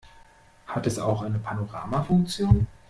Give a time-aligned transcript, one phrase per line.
[0.65, 2.65] Hat es auch eine Panorama-Funktion?